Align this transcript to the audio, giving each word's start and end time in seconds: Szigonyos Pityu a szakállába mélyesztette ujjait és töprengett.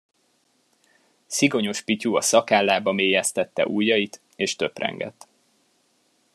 Szigonyos 1.27 1.81
Pityu 1.81 2.15
a 2.15 2.21
szakállába 2.21 2.91
mélyesztette 2.91 3.65
ujjait 3.67 4.21
és 4.35 4.55
töprengett. 4.55 5.27